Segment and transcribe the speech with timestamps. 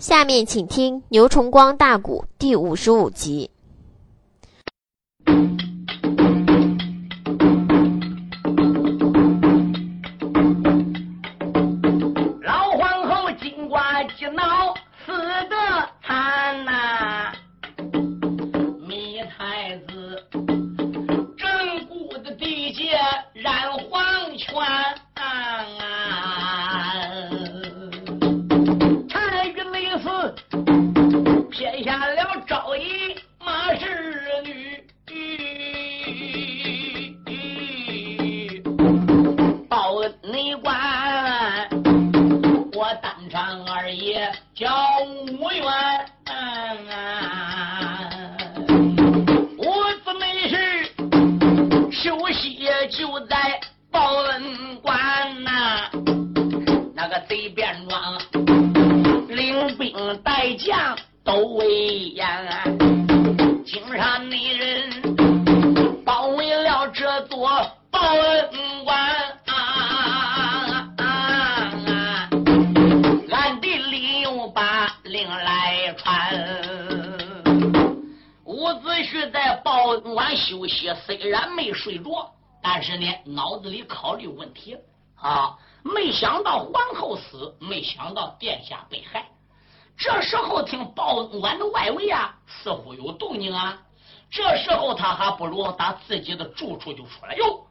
[0.00, 3.50] 下面请听牛崇光大鼓第五十五集。
[79.80, 82.30] 报恩馆休息，虽然没睡着，
[82.62, 84.76] 但是呢，脑子里考虑问题
[85.14, 85.56] 啊。
[85.82, 89.26] 没想到皇后死，没想到殿下被害。
[89.96, 93.80] 这时候听报恩馆的外围啊，似乎有动静啊。
[94.30, 97.66] 这时候他还不如打自己的住处就出来哟。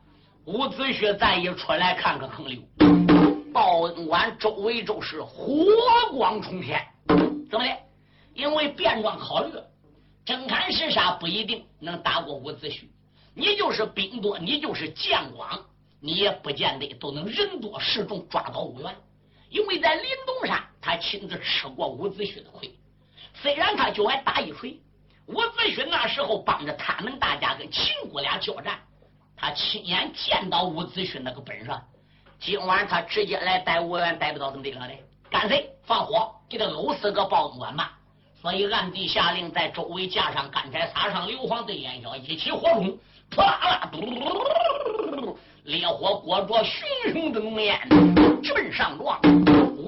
[0.46, 2.60] 伍子胥再一出来看个坑流，
[3.54, 5.64] 报恩馆周围就是火
[6.12, 6.84] 光冲天，
[7.52, 7.78] 怎么的？
[8.34, 9.54] 因为变装考虑，
[10.30, 12.84] 真砍实杀不一定能打过伍子胥。
[13.34, 15.60] 你就是兵多，你就是将广，
[16.00, 18.96] 你也不见得都能人多势众抓到伍员。
[19.50, 22.72] 因为在林东山，他亲自吃过伍子胥的亏。
[23.34, 24.80] 虽然他就爱打一锤，
[25.26, 28.80] 伍子胥那时候帮着他们大家跟秦国俩交战，
[29.36, 31.72] 他亲眼见到伍子胥那个本事。
[32.40, 34.94] 今晚他直接来逮伍元，逮不到怎么地了的？
[35.32, 37.96] 干脆放火给他搂死个报恩官吧。
[38.42, 42.98] 所以暗地下令，在周围架上干柴，撒上硫磺的烟硝，一起火中，
[43.30, 47.78] 啪啦啦，嘟嘟嘟烈火裹着熊熊的浓烟，
[48.42, 49.20] 直上撞。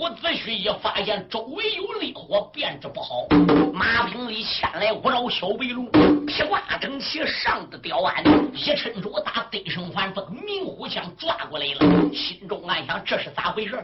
[0.01, 3.27] 伍子胥一发现周围有烈火，便知不好，
[3.71, 5.85] 马平里牵来五绕小白龙，
[6.25, 12.11] 披挂整齐上的吊鞍，一抻手打得胜反风，明虎枪抓过来了。
[12.11, 13.77] 心中暗想：这是咋回事？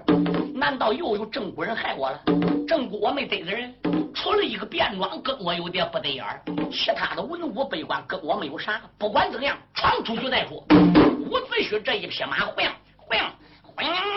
[0.56, 2.20] 难道又有郑国人害我了？
[2.68, 3.76] 正国我没得罪人，
[4.16, 6.42] 除了一个便装跟我有点不对眼儿，
[6.72, 8.82] 其他的文武百官跟我没有啥。
[8.98, 10.58] 不管怎样，闯出去再说。
[11.30, 12.56] 伍子胥这一匹马，晃
[12.98, 13.32] 晃
[13.76, 14.17] 晃，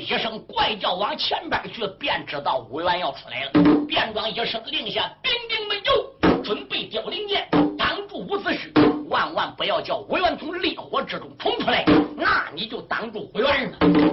[0.00, 3.50] 一声怪叫往前边去，便知道武元要出来了。
[3.86, 9.08] 便装一声令下，兵丁们有准备凋零剑，挡住伍子胥。
[9.08, 11.84] 万万不要叫武元从烈火之中冲出来，
[12.16, 13.72] 那你就挡住武元。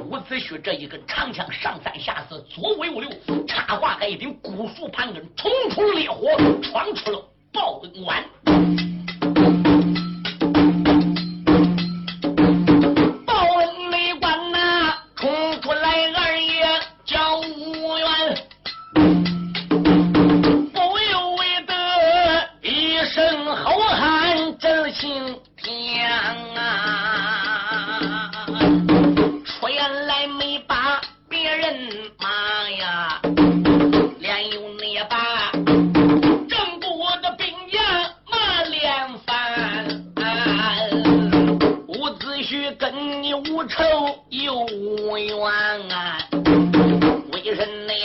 [0.10, 3.10] 伍子胥这一根长枪上三下四，左五右六，
[3.46, 6.28] 插挂在一柄古树盘根，冲出烈火，
[6.64, 7.22] 闯出了
[7.54, 8.24] 报恩馆。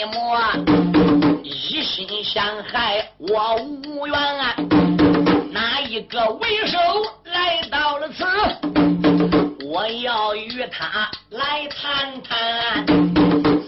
[0.01, 0.35] 为人内魔
[1.43, 4.55] 一心想害我无缘啊，
[5.51, 6.77] 哪一个为首
[7.25, 8.23] 来到了此？
[9.67, 12.85] 我要与他来谈谈。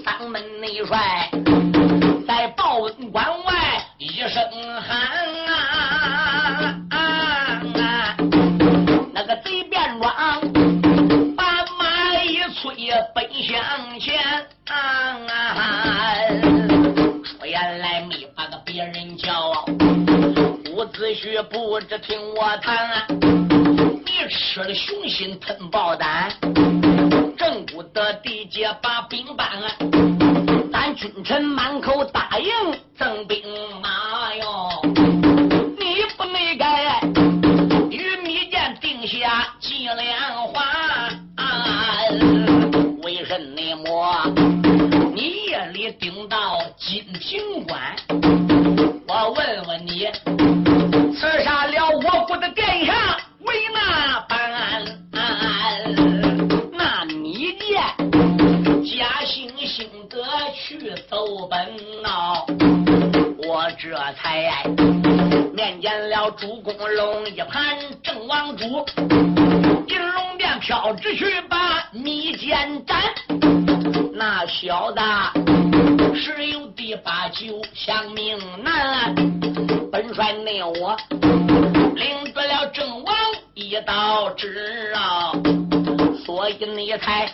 [0.04, 1.30] 三门内帅
[2.28, 3.54] 在报恩关外
[4.00, 4.32] 一声
[4.82, 5.23] 喊
[21.50, 26.32] 不知听我谈，你吃了雄心吞豹胆，
[27.38, 29.48] 正骨的地界把兵搬，
[30.72, 32.52] 咱君臣满口答应
[32.98, 33.23] 赠
[64.14, 64.64] 才
[65.54, 68.86] 面见了主公龙一盘正王主，
[69.88, 73.02] 金龙殿飘旨去把密剑斩。
[74.14, 75.00] 那小子
[76.16, 79.16] 十有第八九强命难，
[79.92, 80.96] 本帅内我
[81.96, 83.16] 领得了郑王
[83.54, 85.32] 一道旨啊，
[86.26, 87.32] 所以你才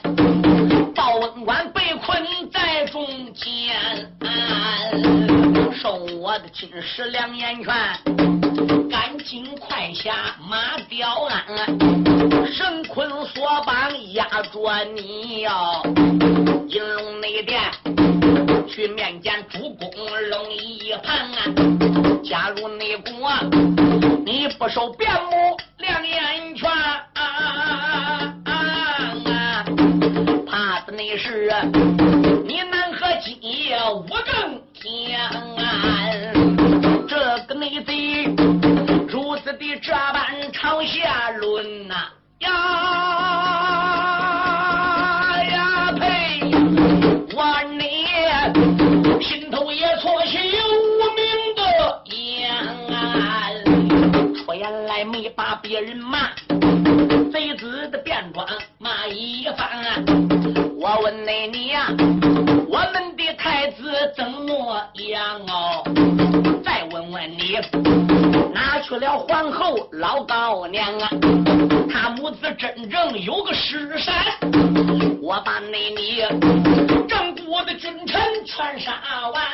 [0.95, 3.75] 报文官被困在中间，
[5.81, 7.73] 受我的金石两眼拳，
[8.89, 11.41] 赶紧快下马吊鞍，
[12.51, 15.81] 神捆索绑压着你哟。
[16.69, 17.61] 金龙内殿
[18.67, 19.89] 去面见主公
[20.29, 21.29] 龙一盘，
[22.25, 23.31] 假如内国
[24.25, 26.69] 你不收边牧两眼拳，
[30.45, 31.49] 怕的是
[32.45, 34.05] 你南河今夜五
[35.09, 35.17] 更天，
[37.07, 37.15] 这
[37.47, 38.25] 个内贼
[39.07, 41.95] 如此的这般朝下论呐
[42.39, 42.49] 呀！
[49.21, 51.23] 心头也错起无名
[51.55, 51.61] 的
[52.15, 52.49] 烟，
[54.35, 56.29] 出言来没把别人骂，
[57.31, 58.47] 贼子的便装
[58.77, 60.05] 骂一番。
[60.79, 61.87] 我问那你呀，
[68.53, 71.09] 拿，去了皇后老高娘啊？
[71.91, 74.13] 他母子真正有个尸山，
[75.29, 76.23] 我把那你
[77.07, 78.99] 正国的君臣全杀
[79.31, 79.45] 完。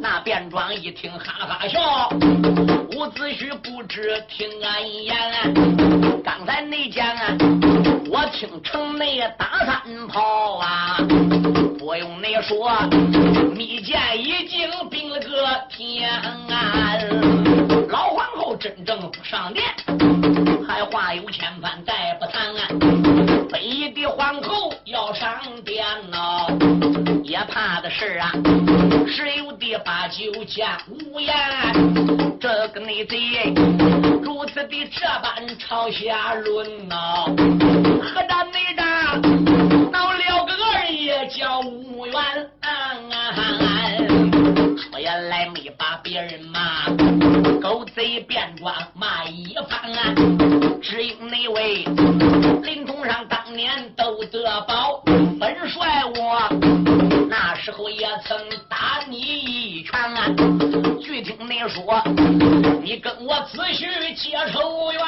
[0.00, 2.08] 那便装一听哈哈笑，
[2.92, 5.16] 伍子胥不知听俺言。
[6.22, 7.36] 刚才你讲啊，
[8.08, 10.98] 我听城内打三炮啊，
[11.80, 12.78] 不用你说，
[13.56, 16.08] 密剑已经兵了个天
[16.48, 17.88] 安。
[17.88, 19.64] 老皇后真正不上殿，
[20.68, 21.76] 还话有千番。
[23.50, 26.46] 北的皇后要上殿呐，
[27.22, 28.32] 也怕的是啊，
[29.06, 31.34] 十有的八九见无言。
[32.38, 33.16] 这个内贼
[34.22, 37.24] 如此的这般朝下论呐，
[38.02, 39.20] 何战内战
[39.90, 42.14] 闹了个二爷叫无缘。
[44.76, 46.86] 说原来没把别人骂，
[47.60, 50.14] 狗贼变装骂一番。
[50.82, 51.84] 只因那位
[52.62, 55.02] 林冲上当年斗得宝，
[55.40, 56.48] 本帅我
[57.28, 58.38] 那时候也曾
[58.68, 60.26] 打你一拳啊。
[61.00, 62.02] 据听你说，
[62.82, 65.00] 你跟我子婿结仇怨，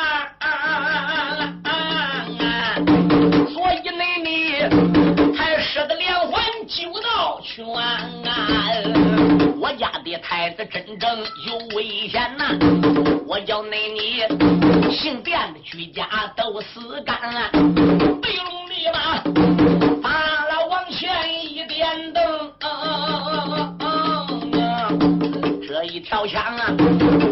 [3.53, 9.48] 所以呢你才使得连环九道拳啊。
[9.69, 12.57] 我家的太子真正有危险呐！
[13.27, 14.23] 我叫那你
[14.91, 17.21] 姓卞的居家都死干，
[18.23, 19.21] 背龙立马
[20.03, 20.09] 把
[20.47, 22.51] 了往前一点灯，
[25.69, 26.75] 这一条枪啊，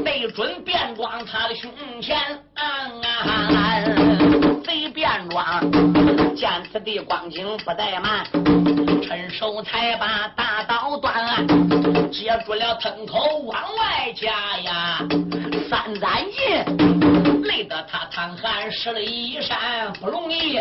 [0.05, 2.19] 对准便装他的胸前。
[2.55, 3.96] 啊
[6.35, 8.25] 见此地光景不怠慢，
[9.03, 11.47] 趁手才把大刀断，
[12.11, 14.99] 接住了藤头往外夹呀，
[15.69, 20.59] 三盏银累得他淌汗湿了衣衫，不容易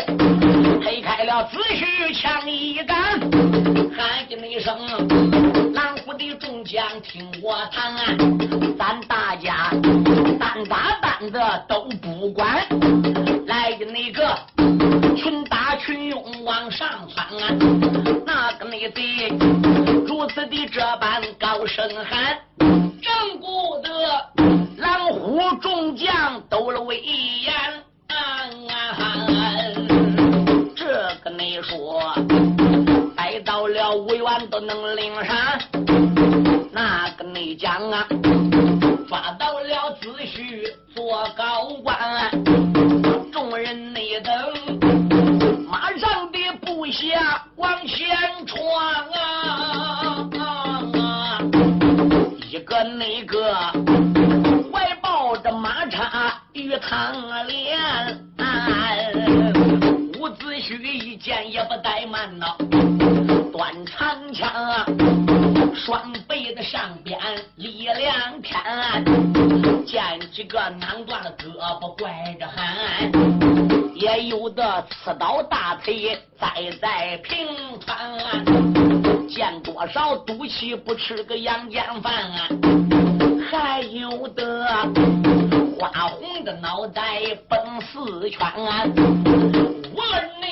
[0.82, 2.96] 推开了子虚枪一杆，
[3.96, 4.76] 喊了一声
[5.72, 7.94] ：“南湖的众将听我谈，
[8.78, 9.70] 咱大家
[10.38, 12.66] 单打单的都不管。”
[13.78, 14.36] 的那个
[15.14, 17.26] 群打群拥往上窜，
[18.24, 19.28] 那个你的
[20.06, 23.90] 如此的这般高声喊，正顾得
[24.78, 27.52] 狼虎众将都了威严。
[30.74, 30.86] 这
[31.22, 32.14] 个你说，
[33.14, 35.36] 逮到了五元都能领上，
[36.72, 38.08] 那个你讲啊，
[39.06, 41.85] 抓到了子虚做高官。
[56.88, 58.16] 唐莲，
[60.20, 61.74] 伍子胥一见也不。
[61.82, 62.46] 怠慢呐，
[63.52, 64.48] 端长枪，
[65.74, 67.18] 双背的上边
[67.56, 69.04] 力量天，
[69.84, 73.10] 见几个囊断了胳膊拐着喊，
[73.94, 76.48] 也有的刺刀大腿栽
[76.80, 77.46] 在平
[77.80, 78.44] 川，
[79.28, 82.48] 见多少赌气不吃个阳间饭，啊
[83.50, 84.66] 还有的
[85.78, 87.02] 花红的脑袋
[87.48, 88.62] 崩四圈，我
[89.94, 90.04] 问
[90.40, 90.46] 你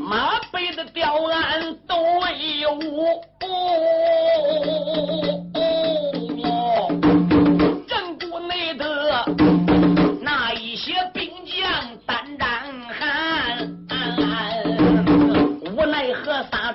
[0.00, 1.94] 马背的吊鞍都
[2.60, 2.78] 有。
[7.86, 9.26] 正谷内的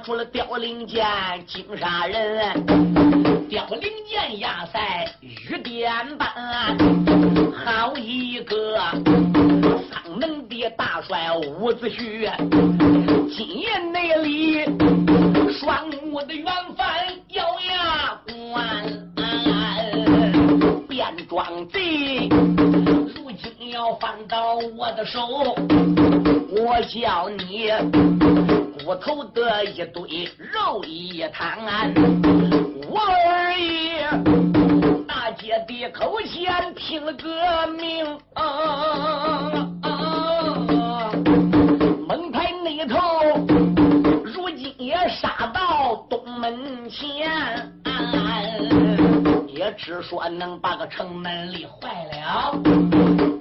[0.03, 1.05] 出了凋零剑，
[1.47, 2.65] 惊杀人。
[3.49, 6.27] 凋零剑压在雨点般，
[7.53, 8.77] 好一个
[9.89, 12.29] 丧门的大帅伍子胥，
[13.33, 14.65] 今夜内里
[15.53, 18.83] 双目的元帅咬牙关，
[20.89, 22.27] 变装贼
[23.15, 25.55] 如今要放到我的手，
[26.49, 27.71] 我叫你
[28.83, 31.57] 骨头的一堆，肉一摊。
[32.89, 34.05] 我二爷
[35.07, 38.05] 大姐的口前听了个名，
[42.05, 42.99] 蒙台那头
[44.25, 47.72] 如今也杀到东门前，
[49.63, 52.51] 也只说能把个城门立坏了，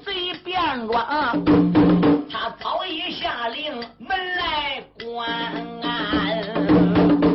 [0.04, 1.04] 贼变装，
[2.30, 5.52] 他早已下令门来关。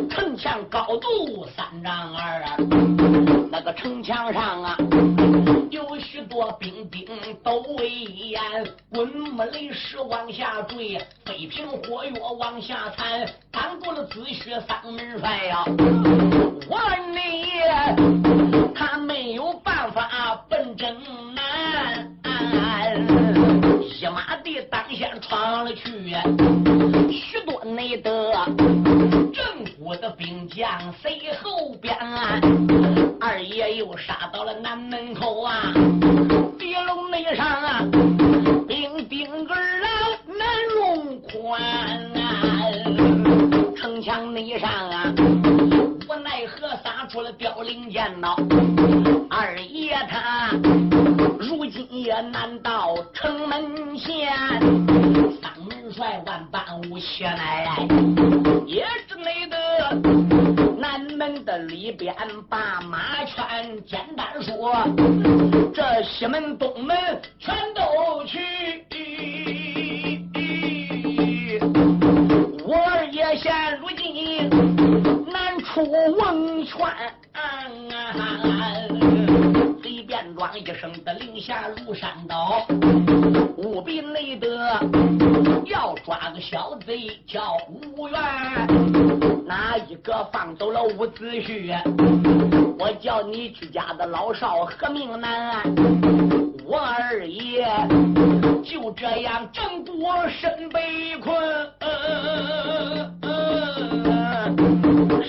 [0.10, 2.42] 城墙高度三丈二，
[3.52, 4.78] 那个城墙上啊，
[5.70, 7.06] 有许多兵丁
[7.44, 8.42] 都威严，
[8.90, 15.66] 滚木雷石往下坠，飞瓶火药往下弹，挡住了子胥三门帅呀！
[16.70, 16.78] 我
[26.28, 26.57] 了去，
[94.12, 95.64] 老少何命难？
[96.66, 97.66] 我二爷
[98.64, 101.36] 就这样正多身被困，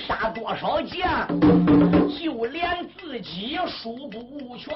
[0.07, 1.27] 杀多少将，
[2.09, 4.73] 就连自己数不全。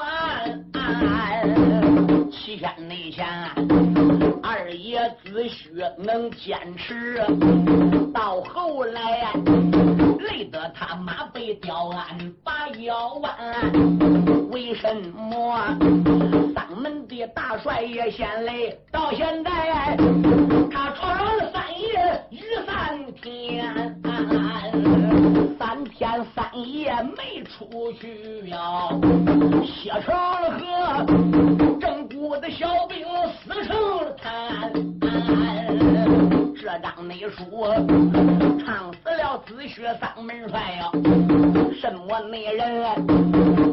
[2.31, 3.25] 七天内前，
[4.41, 7.19] 二爷子胥能坚持，
[8.13, 9.33] 到后来
[10.19, 13.33] 累得他马背吊鞍把腰弯。
[14.51, 15.77] 为什么
[16.53, 18.77] 当门的大帅也先累？
[18.91, 19.97] 到现在
[20.71, 23.95] 他闯了三夜雨三天，
[25.57, 28.89] 三天三夜没出去呀，
[29.65, 30.63] 血成了河。
[31.79, 33.05] 正骨的小兵
[33.43, 34.71] 死成了滩，
[36.55, 37.67] 这张内书
[38.63, 40.89] 唱死了子胥三门帅呀！
[41.79, 42.83] 什么内人？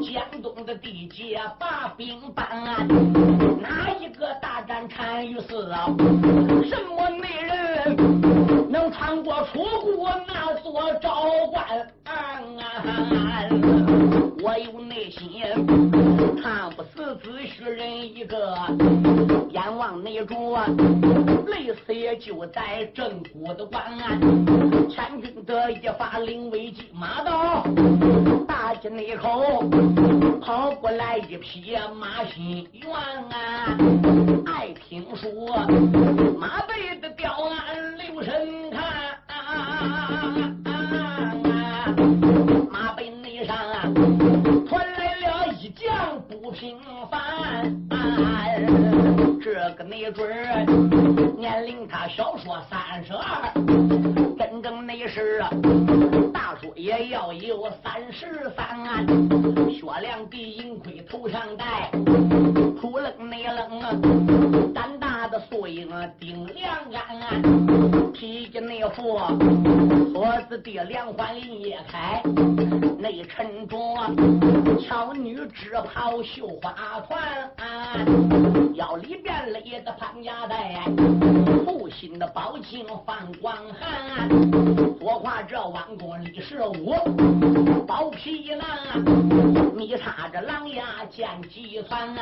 [0.02, 2.46] 江东的地界把兵搬，
[3.60, 5.86] 哪一个大战单于死啊？
[6.64, 7.96] 什么内人
[8.70, 9.62] 能穿过楚
[9.96, 11.86] 国那座昭关？
[14.42, 15.42] 我有内心，
[16.42, 18.56] 看不死子胥人一个，
[19.50, 20.56] 阎王内主，
[21.46, 23.84] 累死也就在正骨的关。
[24.88, 27.66] 千军得一发领为计，马到
[28.48, 29.62] 大街内口，
[30.40, 33.76] 跑过来一匹马心猿啊！
[34.46, 35.30] 爱听说
[36.38, 38.80] 马背的吊鞍留神人看，
[39.28, 40.50] 马
[49.42, 50.28] 这个没准
[51.36, 53.52] 年龄他小说三十二，
[54.38, 55.42] 真正那是
[56.32, 58.70] 大叔也要有三十三。
[59.70, 61.90] 雪亮的银盔头上戴，
[63.00, 63.90] 冷内愣啊，
[64.74, 65.88] 胆大的素英
[66.18, 69.18] 顶梁杆，披着那副
[70.12, 72.22] 锁子的两环叶开，
[72.98, 73.76] 内衬着
[74.80, 77.16] 巧女织袍绣花团，
[78.74, 79.30] 腰里边。
[79.50, 80.82] 勒的潘家带，
[81.64, 84.28] 父亲的宝镜放光寒，
[84.98, 86.94] 多夸这弯弓李十五，
[87.86, 88.68] 包皮囊，
[89.74, 92.14] 你插着狼牙剑戟窜，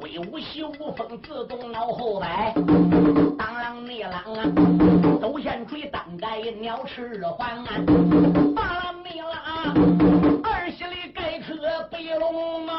[0.00, 2.54] 威武秀风自动脑后摆，
[3.38, 4.24] 当啷内啷啊，
[5.20, 7.64] 走线追单盖鸟翅环，
[8.54, 9.72] 巴拉密拉，
[10.42, 11.54] 二十里盖可
[11.90, 12.72] 白龙马。
[12.72, 12.76] 啊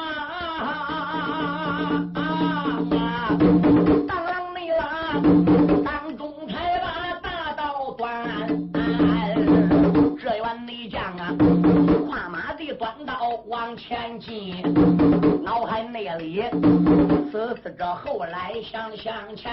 [18.64, 19.52] 想向前，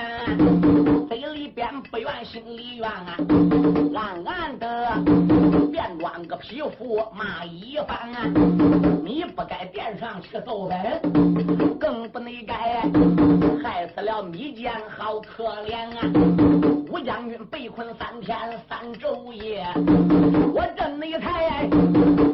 [1.08, 3.16] 嘴里边不愿心里怨啊，
[3.94, 5.02] 暗暗的
[5.72, 8.10] 便装个匹夫骂一番。
[9.02, 12.82] 你不该殿上去奏本，更不能该。
[13.62, 16.02] 害死了密剑，好可怜啊！
[16.90, 18.36] 吴将军被困三天
[18.68, 19.66] 三昼夜，
[20.54, 21.68] 我这内才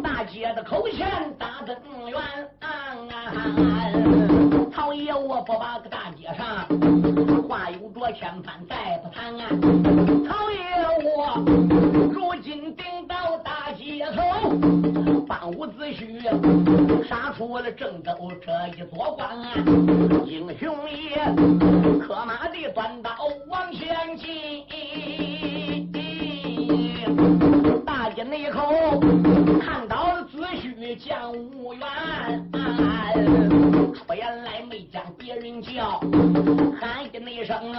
[0.02, 1.76] 大街的口前打增
[2.11, 2.21] 援。
[4.75, 6.66] 曹爷，我不把个大街上
[7.49, 9.33] 话有着千番，再不谈。
[10.26, 10.59] 曹爷，
[11.04, 11.38] 我
[12.12, 14.50] 如今顶到大街头，
[15.28, 18.10] 帮伍子胥杀出了郑州
[18.45, 19.39] 这一座关，
[20.26, 21.25] 英雄也
[22.04, 23.10] 可马的短刀
[23.49, 24.67] 往前进，
[28.04, 29.00] 大街内口
[29.62, 31.80] 看到子胥将无缘。
[33.95, 35.99] 出言来没将别人叫，
[36.78, 37.73] 喊一那声！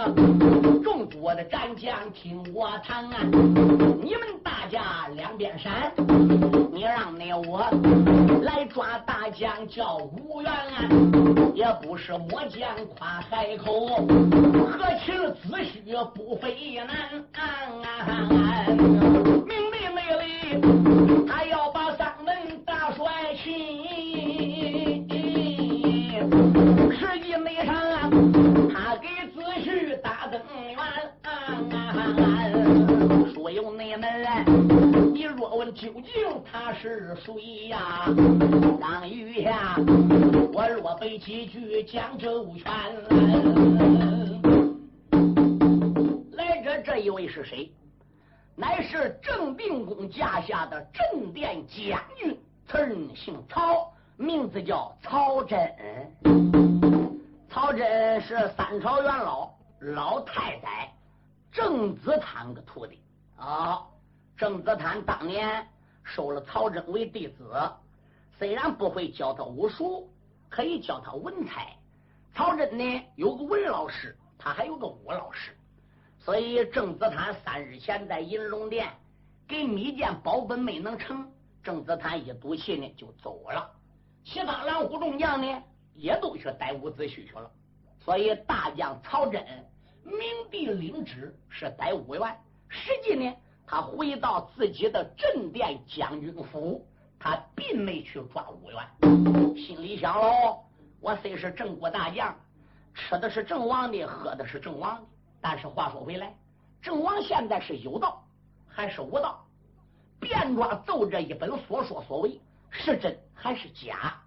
[0.82, 3.04] 众多的战将听我谈！
[4.02, 5.92] 你们大家两边闪，
[6.72, 7.60] 你让那我
[8.42, 10.50] 来抓大将叫吴元！
[11.54, 14.04] 也不是末将夸海口，
[14.66, 15.12] 何其
[15.48, 16.96] 子虚不费难
[17.84, 19.05] 啊！
[21.26, 23.04] 他要把三门大帅
[23.42, 23.44] 请。
[26.92, 27.74] 实际没上，
[28.72, 30.76] 他给子胥打增援。
[33.32, 34.10] 说有内门，
[35.14, 36.04] 你若问究竟
[36.50, 38.06] 他是谁呀？
[38.80, 39.76] 当余下
[40.52, 42.64] 我若背几句讲周全。
[46.32, 47.70] 来者这一位是谁？
[48.58, 53.92] 乃是郑定公驾下的镇殿将军，此人姓曹。
[54.16, 55.58] 名字叫曹真，
[57.50, 60.90] 曹真是三朝元老老太太
[61.52, 62.98] 郑子坦的徒弟
[63.36, 63.82] 啊。
[64.34, 65.66] 郑子坦当年
[66.02, 67.52] 收了曹真为弟子，
[68.38, 70.10] 虽然不会教他武术，
[70.48, 71.76] 可以教他文采。
[72.34, 75.54] 曹真呢有个文老师，他还有个武老师，
[76.26, 78.88] 所以郑子坦三日前在银龙殿
[79.46, 81.30] 给密件保本没能成，
[81.62, 83.70] 郑子坦一赌气呢就走了。
[84.24, 85.62] 其他蓝虎众将呢，
[85.94, 87.48] 也都去逮伍子胥去了。
[88.00, 89.40] 所以大将曹真
[90.02, 90.18] 明
[90.50, 92.36] 帝领旨是逮伍员，
[92.68, 93.32] 实际呢，
[93.64, 96.84] 他回到自己的镇殿将军府，
[97.20, 99.54] 他并没去抓伍员。
[99.54, 100.58] 心里想喽，
[101.00, 102.36] 我虽是郑国大将，
[102.94, 105.06] 吃的是郑王的，喝的是郑王的。
[105.48, 106.34] 但是话说回来，
[106.82, 108.20] 郑王现在是有道
[108.66, 109.46] 还是无道？
[110.18, 112.40] 便装奏这一本所说所为。
[112.68, 114.20] 是真还是假？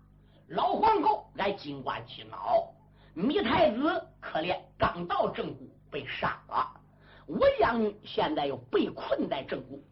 [0.47, 2.69] 老皇后来金瓜击脑，
[3.13, 6.71] 米太子可怜刚到正谷被杀了，
[7.27, 9.83] 吴将军现在又被困在正谷。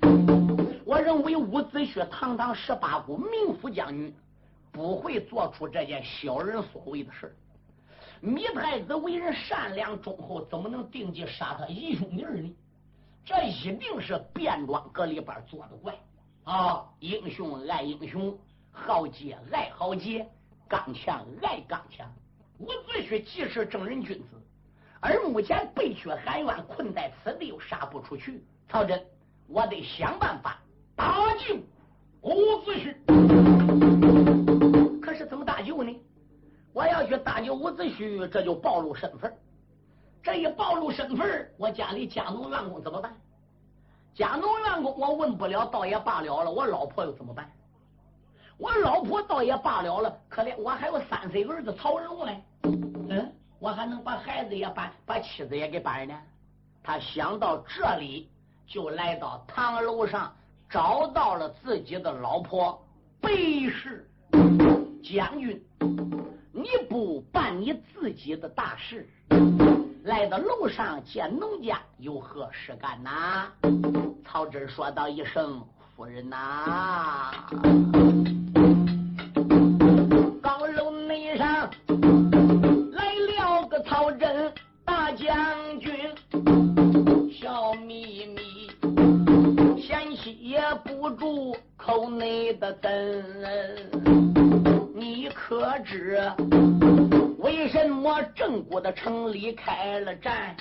[0.86, 4.16] 我认为伍子胥堂堂十八国名副将军，
[4.72, 7.36] 不会做出这件小人所为的事
[8.22, 12.56] 米太子为人善良忠厚，怎么能定计杀他义兄弟呢？
[13.24, 15.94] 这一定是变装搁里边做的怪。
[16.44, 16.86] 啊！
[17.00, 18.40] 英雄爱英雄，
[18.72, 20.26] 豪杰爱豪杰，
[20.66, 22.10] 刚强爱刚强。
[22.60, 24.42] 伍子胥既是正人君子，
[25.02, 29.06] 而目前被却含冤困在此地，又杀不出去，曹真，
[29.48, 30.58] 我得想办法
[30.96, 31.56] 搭救
[32.22, 34.07] 伍子胥。
[36.78, 39.36] 我要去搭救伍子胥，这就暴露身份。
[40.22, 43.12] 这一暴露身份，我家里家奴员工怎么办？
[44.14, 46.52] 家奴员工我问不了，倒也罢了了。
[46.52, 47.52] 我老婆又怎么办？
[48.60, 52.32] 我老婆倒也罢了了，可怜我还有三岁儿子曹仁呢。
[53.10, 56.14] 嗯，我还能把孩子也搬，把妻子也给搬呢？
[56.84, 58.30] 他想到这里，
[58.68, 60.32] 就来到堂楼上，
[60.70, 62.80] 找到了自己的老婆
[63.20, 64.08] 贝氏
[65.04, 65.60] 将军。
[66.58, 69.08] 你不办你自己的大事？
[70.06, 73.52] 来到楼上见农家有何事干呐？
[74.26, 75.62] 曹真说道一声
[75.96, 77.32] ：“夫人呐。”
[80.42, 81.70] 高楼内上
[82.94, 84.52] 来了个曹真
[84.84, 85.94] 大将军，
[87.32, 88.72] 笑眯眯，
[89.80, 92.92] 险些也不住口内的灯。
[95.10, 96.20] 你可知？
[97.40, 100.54] 为什么郑国的城里开了战？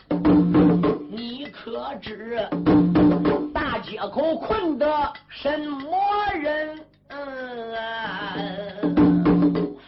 [1.10, 2.48] 你可知
[3.52, 4.86] 大街口困的
[5.28, 5.98] 什么
[6.40, 6.78] 人？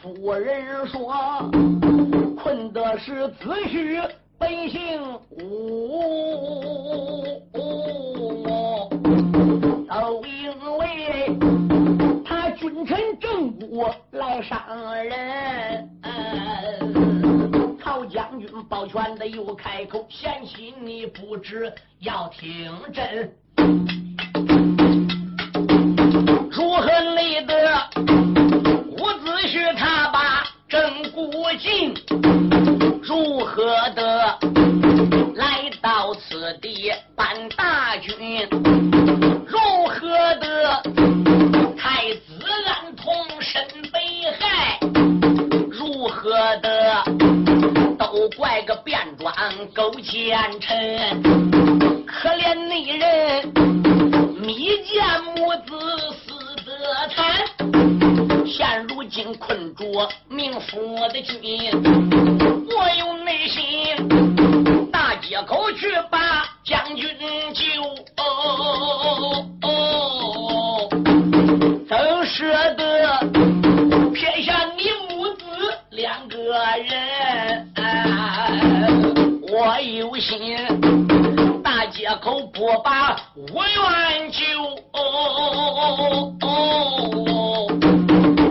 [0.03, 1.15] 夫人说，
[2.43, 4.01] 困的是子虚
[4.37, 6.48] 本姓吴，
[14.49, 14.59] 上
[15.05, 15.91] 人，
[17.85, 17.99] 曹。
[18.07, 23.31] 将军抱拳的又开口，贤妻你不知要听真，
[26.51, 27.91] 如何立得
[28.87, 31.95] 伍子胥他把正骨尽，
[50.09, 51.23] 奸臣，
[52.07, 53.47] 可怜内人
[54.41, 55.05] 密见
[55.37, 55.79] 母子
[56.15, 56.33] 死
[56.65, 57.45] 得惨，
[58.47, 59.85] 现如今困住
[60.31, 61.71] 命府的军，
[62.75, 63.61] 我有内心
[82.69, 84.45] 口不把我愿救。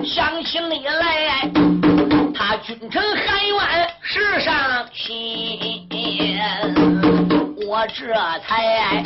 [0.04, 1.52] 想起你来，
[2.34, 3.56] 他君臣含冤
[4.02, 5.88] 世上心，
[7.68, 8.12] 我这
[8.48, 9.04] 才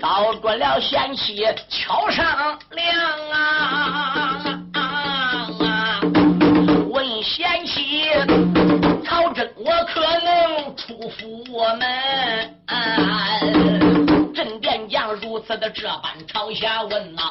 [0.00, 2.84] 找着了贤妻敲上梁
[3.30, 4.33] 啊！
[15.56, 17.30] 的这般朝下问呐，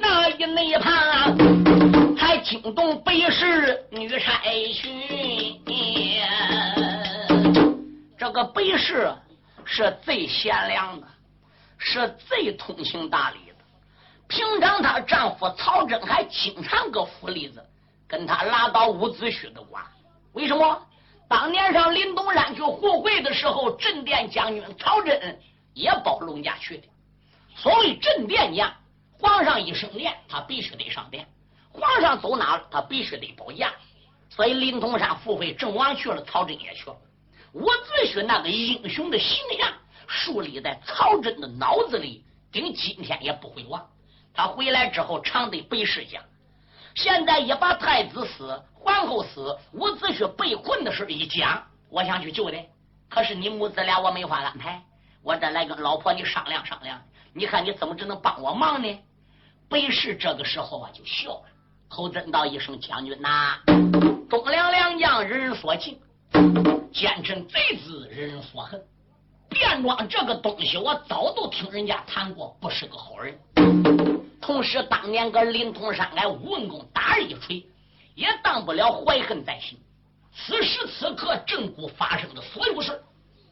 [0.00, 0.92] 那一内旁
[2.16, 4.40] 还惊动北市女差
[4.72, 5.60] 巡。
[8.18, 9.12] 这个北市
[9.64, 11.06] 是最贤良的，
[11.78, 13.54] 是最通情达理的。
[14.28, 17.64] 平常她丈夫曹真还经常搁府里子
[18.08, 19.86] 跟她拉到伍子胥的瓜。
[20.32, 20.80] 为什么
[21.28, 25.38] 当年上林东山去护会的时候，镇殿将军曹真
[25.74, 26.84] 也保龙家去的？
[27.60, 28.72] 所谓镇殿将，
[29.18, 31.26] 皇上一升殿，他必须得上殿；
[31.70, 33.70] 皇上走哪了，他必须得保驾。
[34.30, 36.96] 所以灵通山副会郑王去了，曹真也去了。
[37.52, 39.70] 伍子胥那个英雄的形象
[40.06, 43.86] 树立在曹真的脑子里，顶今天也不会忘。
[44.32, 46.22] 他回来之后，常对北氏讲。
[46.94, 52.56] 现在一把太子死，皇后死，伍子胥被困的事一讲，我想去救的。
[53.10, 54.82] 可是你母子俩我没法安排，
[55.22, 58.98] 我这来跟老婆你商量商量，你看你怎么只能帮我忙呢？
[59.68, 61.42] 北氏这个时候啊就笑了，
[61.88, 63.56] 侯真道一声将军呐，
[64.28, 65.96] 忠良良将人人所敬，
[66.92, 68.82] 奸臣贼子人人所恨。
[69.48, 73.38] 卞庄这个东西我早都听人家谈过，不是个好人。
[74.40, 77.64] 同时，当年搁临潼山来武文公打一锤，
[78.16, 79.78] 也当不了怀恨在心。
[80.34, 83.00] 此时此刻，正骨发生的所有事，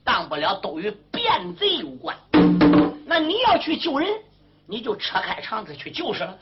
[0.02, 2.16] 当不了都与变贼有关。
[3.10, 4.06] 那你要去救人，
[4.66, 6.36] 你就扯开肠子去救是了。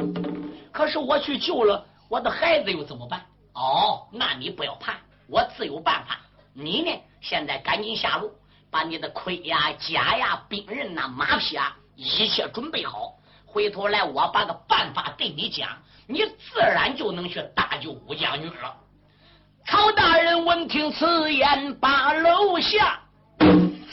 [0.72, 3.24] 可是我去救了我的孩子，又怎么办？
[3.54, 4.94] 哦，那你不要怕，
[5.28, 6.18] 我自有办法。
[6.52, 8.32] 你呢，现在赶紧下路。
[8.68, 13.14] 把你的盔呀、甲呀、兵刃呐、马匹啊，一切准备好。
[13.46, 15.68] 回头来，我把个办法对你讲，
[16.08, 18.74] 你自然就能去搭救武将军了。
[19.66, 22.98] 曹大人闻听此言，把楼下，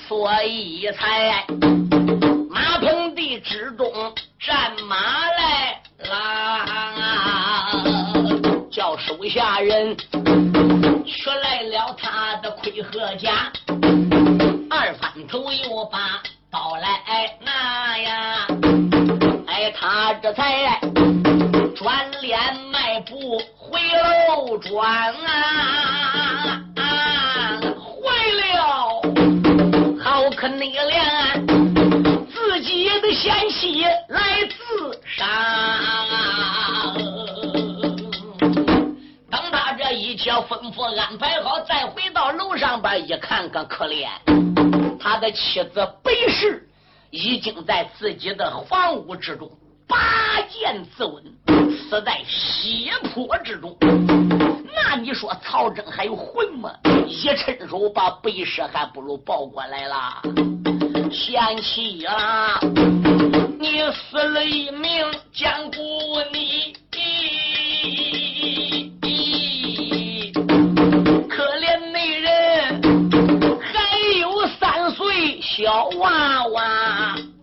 [0.07, 1.45] 所以才
[3.39, 3.91] 之中
[4.39, 4.95] 战马
[5.29, 6.65] 来啦，
[8.71, 9.97] 叫手下人
[11.05, 13.51] 取来了他的盔和甲，
[14.69, 18.47] 二反头又把刀来拿呀。
[19.47, 20.79] 哎他这才
[21.75, 22.39] 转脸
[22.71, 23.79] 迈步回
[24.27, 28.03] 楼转啊，坏
[28.39, 29.01] 了！
[30.03, 31.32] 好可你连
[40.33, 44.07] 这一切吩咐安排好，再回到楼上边一看，个可怜，
[44.99, 46.67] 他的妻子白氏
[47.11, 49.47] 已经在自己的房屋之中。
[49.87, 51.21] 拔剑自刎，
[51.77, 53.77] 死在血泊之中。
[54.73, 56.71] 那你说曹真还有魂吗？
[57.05, 60.23] 一伸手把白氏还不如抱过来了。
[61.11, 62.59] 贤妻啊，
[63.59, 65.77] 你死了一命，将顾
[66.31, 66.73] 你。
[75.55, 76.63] 小娃娃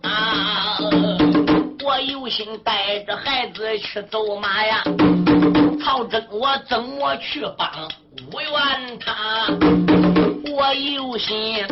[0.03, 0.79] 啊，
[1.85, 2.01] 我。
[2.01, 4.83] 有心带着孩子去走马呀，
[5.81, 7.71] 曹真我怎么去帮
[8.33, 9.47] 无缘他？
[10.51, 11.65] 我有心，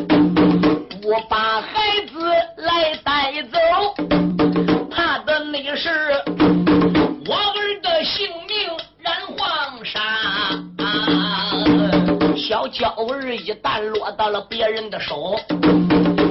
[1.03, 3.59] 我把孩子来带走，
[4.91, 6.23] 怕的那是
[7.27, 8.69] 我儿的性命
[9.01, 9.99] 染黄沙。
[12.37, 15.37] 小娇儿一旦落到了别人的手。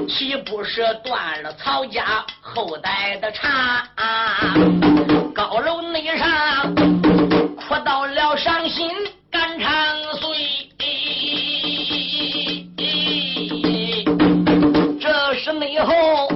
[0.08, 3.88] 岂不是断了曹家后代的茶？
[3.96, 4.56] 啊
[5.36, 6.74] 高楼内上
[7.56, 8.89] 哭到了伤心
[9.30, 9.70] 肝肠
[10.13, 10.70] 碎。
[15.00, 16.30] 这是内后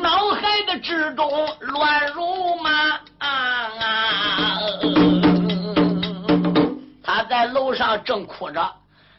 [0.00, 1.28] 脑海的之中
[1.60, 2.98] 乱如麻。
[3.18, 3.70] 啊
[7.02, 8.72] 他在楼上正哭着，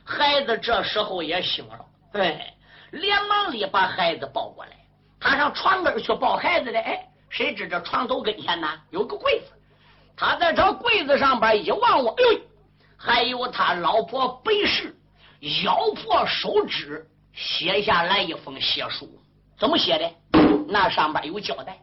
[0.03, 1.79] 孩子这时候也醒了。
[2.11, 2.37] 对。
[2.91, 4.71] 连忙里把孩子抱过来，
[5.19, 6.79] 他上床根去抱孩子的。
[6.79, 9.51] 哎，谁知这床头跟前呢有个柜子，
[10.15, 12.41] 他在这柜子上边一望望，哎呦，
[12.97, 14.95] 还有他老婆白氏
[15.63, 19.09] 咬破手指写下来一封血书，
[19.59, 20.11] 怎么写的？
[20.69, 21.77] 那上边有交代：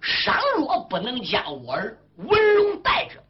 [0.00, 3.22] 倘若不能将我儿文龙带着，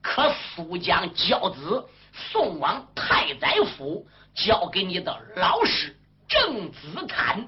[0.00, 5.97] 可速将交子送往太宰府，交给你的老师。
[6.28, 7.42] 郑子坦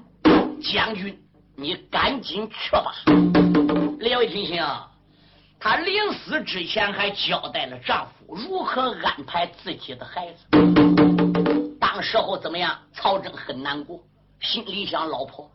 [0.59, 1.15] 将军，
[1.55, 2.91] 你赶紧去吧。
[3.99, 4.65] 列位听清，
[5.59, 10.47] 她临死之前还交代了丈夫如何安排自己的孩子。
[11.79, 12.75] 当时候怎么样？
[12.91, 13.99] 曹真很难过，
[14.41, 15.51] 心里想：老婆，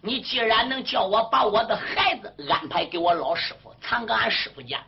[0.00, 4.80] 你既然能叫我把我的孩子安排给我老师傅，藏搁俺师傅家，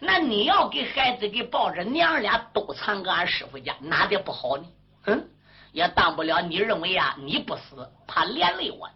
[0.00, 4.64] 那你要给孩子给抱着，娘俩都藏搁俺师傅家，哪点不好呢？
[5.06, 5.30] 嗯。
[5.72, 7.16] 也当不了，你认为啊？
[7.18, 8.94] 你不死，怕连累我的；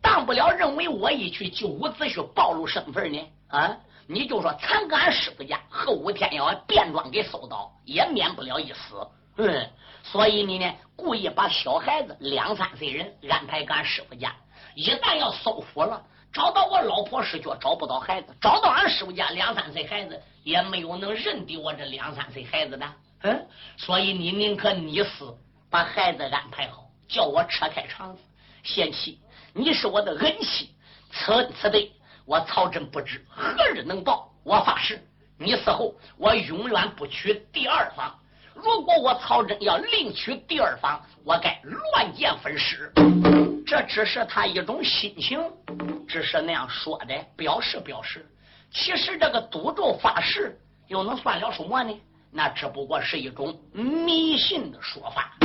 [0.00, 3.26] 当不了，认为我一去就伍子胥暴露身份呢？
[3.48, 3.76] 啊！
[4.08, 9.06] 你就说藏俺师傅家，后五天要变装给搜到，也免不了一死。
[9.36, 9.70] 嗯，
[10.02, 14.34] 所以你呢，故意把小孩子两三岁人安排俺师傅家，
[14.74, 22.86] 一旦要搜府了，找到我老婆尸脚，找不到孩子；找到俺师傅家两三岁孩子，也没有能认得我这两三岁孩子的。
[23.22, 23.46] 嗯，
[23.78, 25.34] 所以你宁可你死。
[25.72, 28.20] 把孩子安排好，叫我扯开肠子。
[28.62, 29.18] 贤妻，
[29.54, 30.68] 你是我的恩妻，
[31.10, 31.90] 此此对
[32.26, 34.30] 我曹真不知何日能报。
[34.44, 35.02] 我发誓，
[35.38, 38.14] 你死后我永远不娶第二房。
[38.54, 42.92] 如果我曹真要另娶第二房，我该乱箭分尸。
[43.66, 45.42] 这只是他一种心情，
[46.06, 48.28] 只是那样说的，表示表示。
[48.70, 50.54] 其实这个赌咒发誓，
[50.88, 51.98] 又能算了什么呢？
[52.34, 55.36] 那只不过是一种迷信的说法，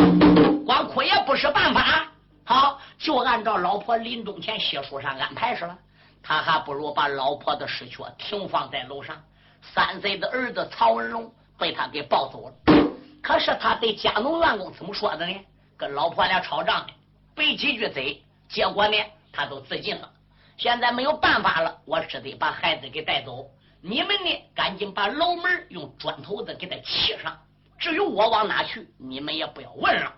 [0.66, 2.08] 光哭也不是办法。
[2.46, 5.78] 好，就按照老婆临终前写书上安排是了。
[6.24, 9.22] 他还不如把老婆的尸壳停放在楼上。
[9.62, 12.84] 三岁的儿子曹文龙被他给抱走了。
[13.22, 15.36] 可是他对家奴员工怎么说的呢？
[15.76, 16.94] 跟老婆俩吵仗呢，
[17.36, 18.96] 背几句嘴，结果呢，
[19.34, 20.10] 他都自尽了。
[20.56, 23.46] 现在没有办法了，我只得把孩子给带走。
[23.90, 24.44] 你们呢？
[24.54, 27.38] 赶紧把楼门用砖头子给他砌上。
[27.80, 30.12] 至于我往哪去，你们也不要问了。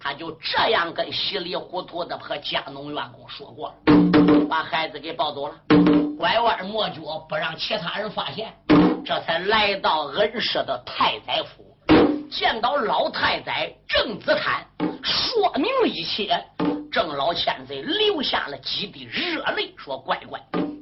[0.00, 5.54] 他就这样跟稀里糊涂的和家农员工说过了，把孩子给抱走了，
[6.18, 8.52] 拐弯抹角不让其他人发现，
[9.04, 11.76] 这才来到恩师的太宰府，
[12.28, 14.66] 见到老太宰郑子坦，
[15.04, 16.44] 说明了一切。
[16.90, 20.38] 郑老千岁流下了几滴热泪，说：“乖乖，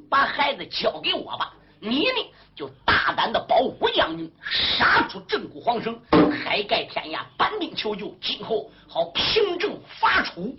[0.09, 1.53] 把孩子交给我吧。
[1.83, 5.99] 你呢，就大胆的保护将军，杀出镇谷皇城，
[6.31, 10.53] 开盖天涯，搬兵求救，今后好平正发出。”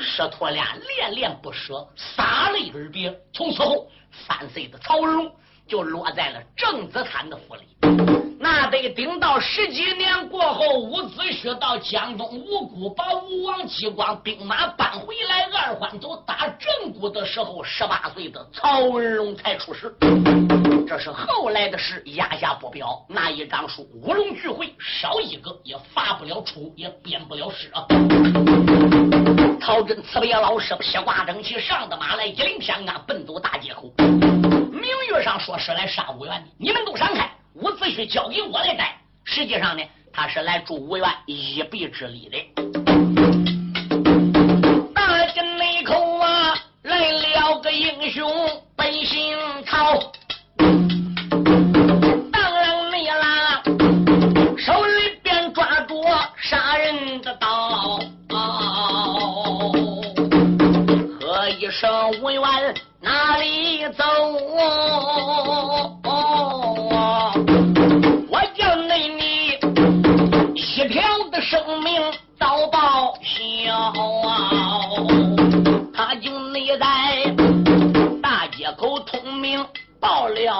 [0.00, 3.14] 师徒俩恋恋不舍，洒泪而别。
[3.34, 3.86] 从此后，
[4.26, 5.30] 三岁的曹文龙
[5.68, 8.23] 就落在了郑子坦的府里。
[8.44, 19.96] 那得顶到十几年过后，伍子胥到江东吴谷，把吴王姬光兵马搬回来，二环走打正谷的时候，十八岁的曹文龙才出世。
[20.86, 23.02] 这是后来的事，压下不表。
[23.08, 27.86] 那一张书，五龙聚会，少一个也发不了出，也编不了诗啊。
[29.58, 33.90] 曹真辞别老师，披挂整齐，上的马来，一领天杆，奔走大街口。
[33.96, 37.30] 名誉上说是来杀五元的，你们都闪开。
[37.54, 42.36] 伍子胥交给我来带，实际上呢，他是来助吴元一臂之力的。
[44.92, 48.28] 大金内口啊，来了个英雄
[48.74, 50.12] 本姓曹，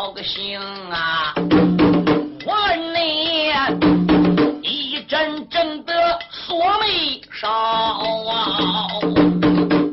[0.04, 1.32] 报个信啊！
[2.44, 3.50] 我内
[4.60, 8.86] 一阵阵的锁眉梢啊！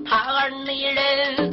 [0.06, 1.50] 他儿内人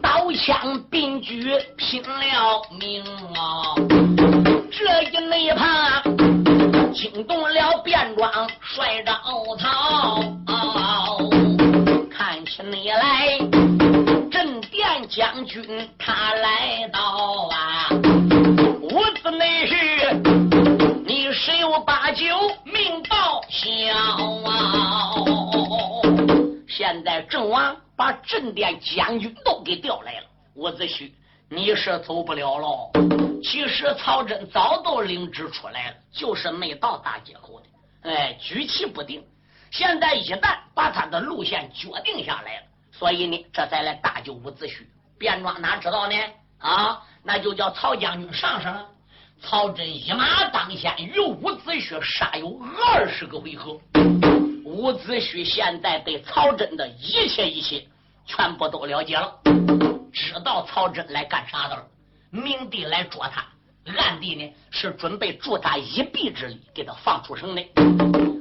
[0.00, 3.02] 刀枪并举拼了命
[3.34, 3.74] 啊！
[4.70, 6.04] 这一内怕。
[6.94, 9.16] 惊动了便装帅张
[9.58, 10.20] 涛，
[12.16, 13.38] 看起你来
[14.30, 15.64] 镇殿将军
[15.98, 17.00] 他来到
[17.50, 17.71] 啊，
[27.52, 31.12] 王把镇殿将军都给调来了，伍子胥
[31.50, 32.90] 你是走不了喽。
[33.44, 39.22] 其实曹真早都领旨出来了，就是没到大街口的，哎，举棋不定。
[39.70, 44.86] 现在一旦把他的路线决定下来了，所以呢，这才来搭救伍子胥。
[45.18, 46.16] 便装哪知道呢？
[46.58, 48.86] 啊，那就叫曹将军上上。
[49.42, 53.78] 曹真一马当先，与伍子胥杀有二十个回合。
[54.72, 57.86] 伍子胥现在对曹真的一切一切
[58.24, 59.38] 全部都了解了，
[60.10, 61.84] 知道曹真来干啥的了。
[62.30, 63.44] 明地来捉他，
[63.98, 67.62] 暗地呢是准备助他一臂之力，给他放出城的。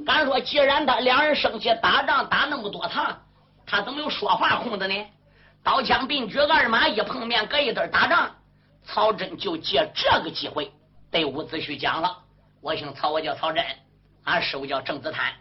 [0.06, 3.22] 敢说，既然他两人生气打仗打那么多趟，
[3.66, 4.96] 他怎么有说话空的呢？
[5.62, 8.32] 刀枪并举，二马一碰面，搁一堆打仗。
[8.86, 10.72] 曹真就借这个机会
[11.12, 12.18] 对伍子胥讲了
[12.64, 13.64] ：“我姓曹，我叫曹真，
[14.24, 15.34] 俺师傅叫郑子坦。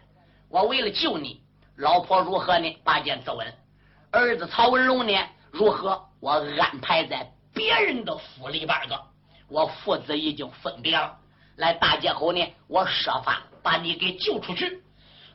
[0.51, 1.41] 我为了救你，
[1.77, 2.77] 老婆如何呢？
[2.83, 3.45] 拔剑自刎。
[4.11, 5.17] 儿子曹文龙呢？
[5.49, 6.09] 如何？
[6.19, 9.01] 我安排在。”别人的府里边个，
[9.49, 11.17] 我父子已经分别了。
[11.57, 14.81] 来大街口呢，我设法把你给救出去。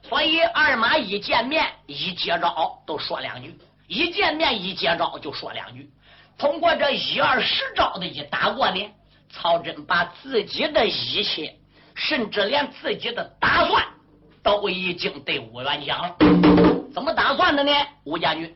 [0.02, 5.90] 所以二马一见面一接招都说两句，一见面一接招就说两句。
[6.38, 8.90] 通过这一二十招的一打过呢，
[9.30, 11.54] 曹真把自己的一切，
[11.94, 13.84] 甚至连自己的打算
[14.46, 16.14] 都已经对吴元讲了。
[16.94, 17.72] 怎么打算的呢？
[18.04, 18.54] 吴将军，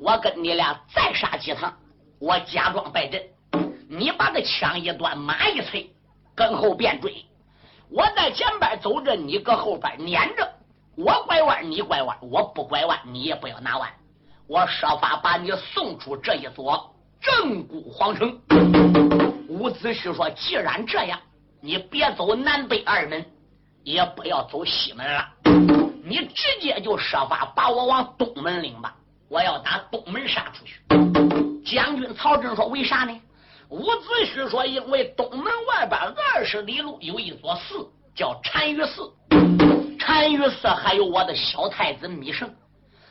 [0.00, 1.72] 我跟你俩再杀几趟。
[2.18, 3.22] 我假装败阵，
[3.88, 5.88] 你把这枪一端，马一催，
[6.34, 7.24] 跟后便追。
[7.88, 10.52] 我在前边走着，你搁后边撵着。
[10.96, 13.88] 我拐弯，你拐弯；我不拐弯，你也不要拿弯。
[14.48, 18.40] 我设法把你送出这一座正骨皇城。
[19.48, 21.20] 伍子胥说：“既然这样，
[21.60, 23.24] 你别走南北二门，
[23.84, 25.28] 也不要走西门了，
[26.04, 28.94] 你直接就设法把我往东门领吧。
[29.28, 30.80] 我要打东门杀出去。”
[31.64, 33.20] 将军曹真说：“为啥呢？”
[33.70, 35.98] 伍子胥说：“因为东门外边
[36.34, 39.10] 二十里路有一座寺，叫单于寺。
[39.98, 42.54] 单于寺还有我的小太子米胜，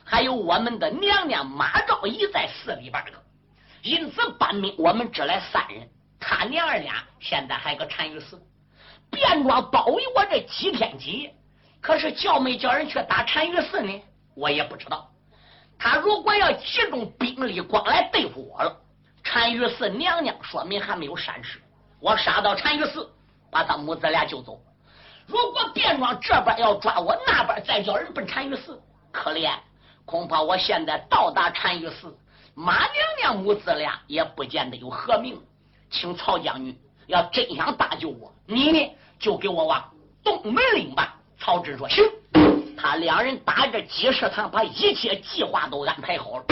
[0.03, 3.11] 还有我们的娘娘马昭仪在寺里边的。
[3.81, 8.39] 因此，搬命我们只来三人，他娘儿俩现在还搁单于寺。
[9.11, 11.35] 便装包围我这几天几夜，
[11.81, 14.01] 可是叫没叫人去打单于寺呢？
[14.33, 15.07] 我也不知道。
[15.77, 18.75] 他如果要集中兵力光来对付我了，
[19.23, 21.61] 单于寺娘娘说明还没有善事。
[21.99, 23.07] 我杀到单于寺，
[23.51, 24.59] 把他母子俩救走。
[25.27, 28.81] 如果便装这边要抓我，那边再叫人奔单于寺，
[29.11, 29.51] 可怜，
[30.05, 32.17] 恐怕我现在到达单于寺，
[32.53, 35.41] 马娘娘母子俩也不见得有何命。
[35.89, 36.77] 请曹将军
[37.07, 39.83] 要真想搭救我，你呢就给我往
[40.23, 41.15] 东门领吧。
[41.39, 42.03] 曹真说行。
[42.77, 46.45] 他两人打这几十趟，把一切计划都安排好了。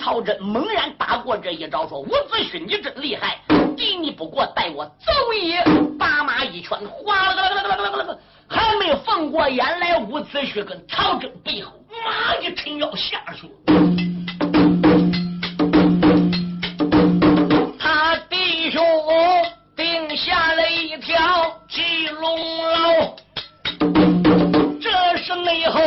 [0.00, 3.40] 曹真猛然打过这一招，说：“伍子胥，你真厉害！
[3.76, 5.64] 敌你不过，带我走也！”
[5.96, 8.18] 把马一拳，哗啦啦啦啦啦啦，
[8.48, 11.72] 还没放过眼来，伍子胥跟曹真背后，
[12.04, 14.01] 马一沉要下去了。
[22.22, 22.72] 龙牢。
[25.52, 25.80] 背后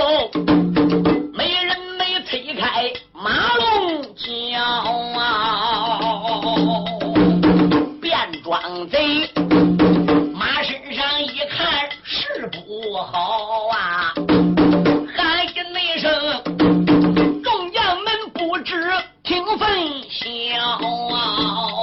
[1.33, 4.61] 没人没推开马龙叫
[5.19, 5.99] 啊，
[7.99, 9.27] 变装贼
[10.33, 14.13] 马身上一看是不好啊，
[15.17, 16.11] 喊一那声
[17.43, 18.71] 众将们不知
[19.23, 19.67] 听分
[20.11, 20.23] 晓
[21.15, 21.74] 啊，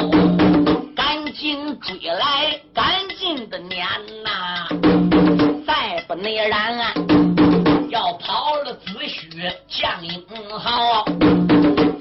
[10.32, 11.04] 将英豪，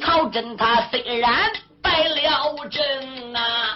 [0.01, 1.51] 曹真他虽然
[1.81, 3.75] 败了阵啊，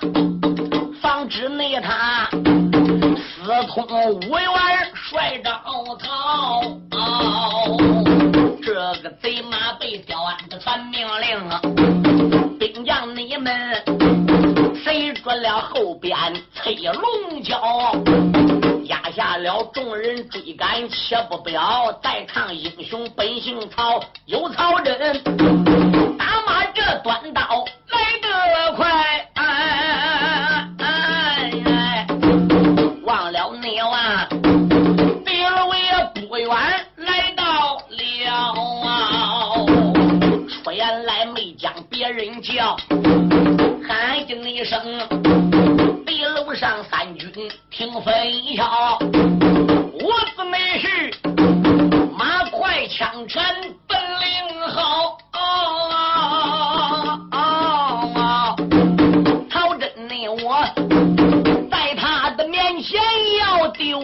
[1.02, 5.62] 方知内他私通五元帅张
[6.00, 6.64] 曹，
[8.64, 13.84] 这个贼马被刁安的传命令，兵将你们
[14.84, 16.18] 谁着了后边
[16.54, 17.92] 催龙角？
[18.86, 21.92] 压下了众人追赶，且不表。
[22.04, 24.45] 再看英雄本姓曹，有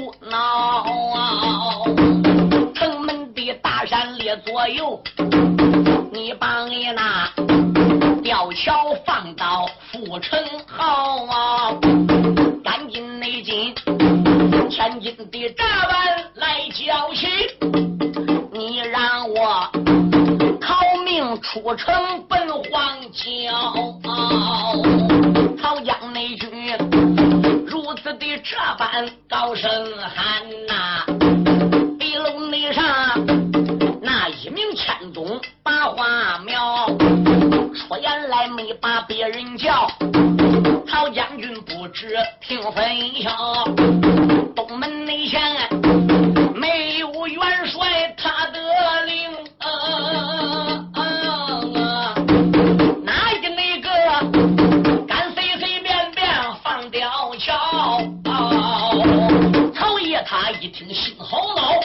[0.02, 1.86] 要丢脑。
[2.74, 5.02] 城门的大山列左右，
[6.12, 7.30] 你把你那
[8.24, 11.74] 吊桥放到阜城好啊。
[12.64, 13.74] 赶紧内进
[14.70, 17.28] 千金的闸板来交起，
[18.52, 19.70] 你让我
[20.60, 24.00] 逃命出城奔黄桥。
[25.62, 26.50] 曹江内军
[28.04, 31.06] 此的这般高声喊呐，
[32.00, 32.84] 地楼内上
[34.02, 39.88] 那一名千总把话苗，出言来没把别人叫。
[40.88, 42.84] 曹将军不知听分
[43.22, 43.66] 晓，
[44.56, 45.40] 东门内前
[60.72, 61.82] 听心好恼，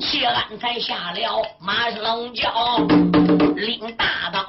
[0.00, 2.78] 谢安才下了马上叫，
[3.54, 4.44] 领大刀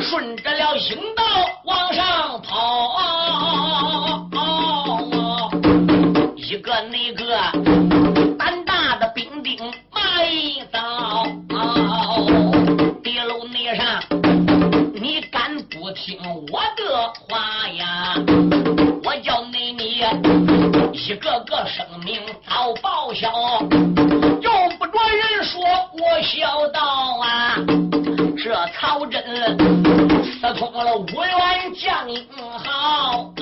[0.00, 1.22] 顺着了阴道
[1.64, 2.98] 往上跑，
[6.36, 6.72] 一个。
[6.90, 7.36] 那个
[8.38, 9.58] 胆大的兵丁
[9.90, 11.26] 马一刀，
[13.02, 14.00] 地楼内上，
[14.94, 16.18] 你敢不听
[16.50, 17.57] 我的话
[23.20, 23.60] 遭报销，
[24.40, 25.60] 用不着人说
[25.92, 26.80] 我小道
[27.20, 27.56] 啊！
[28.36, 29.20] 这曹真
[30.24, 32.24] 私通了五员将英
[32.58, 33.32] 豪。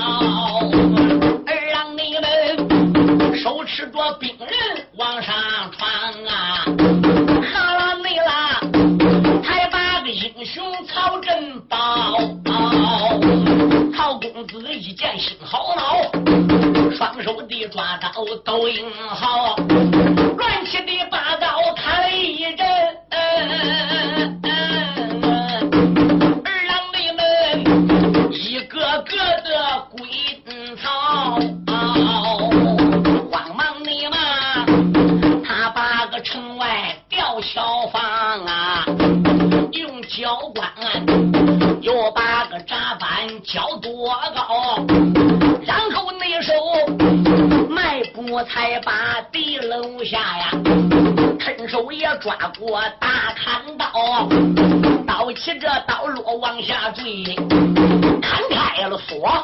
[58.20, 59.42] 看，开了锁，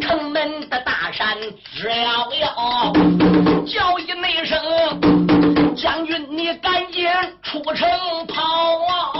[0.00, 1.36] 城门的大山
[1.74, 2.92] 直摇摇，
[3.66, 4.58] 叫一那声，
[5.76, 7.06] 将军你赶紧
[7.42, 7.88] 出城
[8.26, 8.42] 跑
[8.86, 9.17] 啊！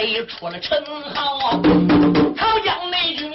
[0.00, 0.82] 背出了陈
[1.14, 1.60] 浩
[2.34, 3.29] 曹阳内军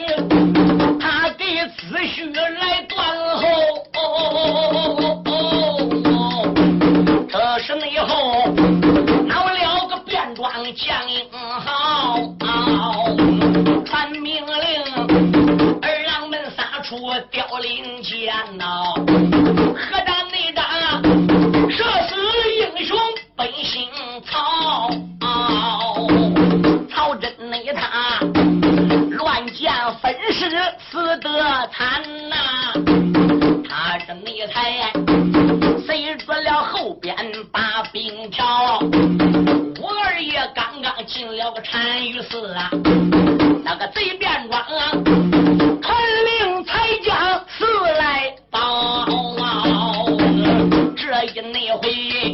[51.41, 52.33] 那回，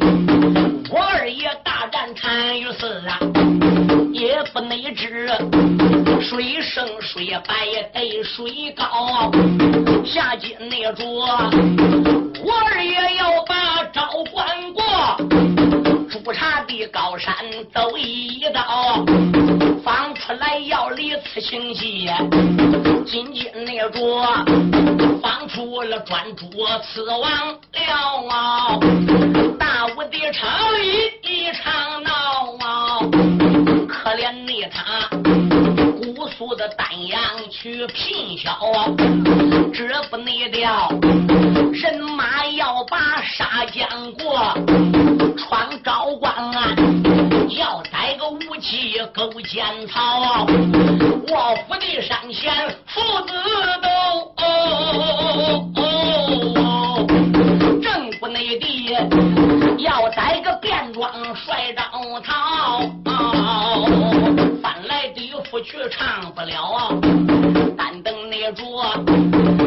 [0.92, 3.18] 我二爷大战单于寺啊，
[4.14, 5.28] 也不内知
[6.22, 9.32] 水深水白得水高。
[10.06, 11.04] 下界那着，
[12.44, 12.94] 我二爷
[17.22, 17.34] 山
[17.74, 19.06] 走一遭。
[19.84, 22.08] 放出来要离此情计，
[23.06, 24.00] 今天那着
[25.22, 26.46] 放出了专诸
[26.84, 27.20] 此王
[28.28, 28.80] 了，
[29.58, 32.12] 大武的朝里一场闹
[32.60, 33.00] 啊，
[33.88, 35.10] 可怜你他
[36.38, 38.58] 苏的丹阳去聘销，
[39.74, 40.90] 这不内调，
[41.74, 44.54] 人马要把杀将过，
[45.38, 46.76] 闯高关啊。
[47.50, 50.46] 要逮个武器勾奸曹，
[51.28, 52.54] 卧虎的山前
[52.88, 53.34] 父子
[53.82, 53.90] 都，
[54.38, 54.46] 哦
[55.76, 55.84] 哦
[56.56, 57.06] 哦
[57.84, 58.96] 正不内地
[59.80, 61.92] 要逮个便装帅张
[62.24, 62.80] 桃，
[64.62, 66.98] 翻来的出去唱不了，
[67.78, 68.86] 但等那桌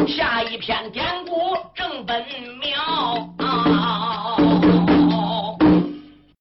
[0.07, 2.25] 下一篇典故正本
[2.59, 2.81] 妙
[3.37, 4.24] 啊。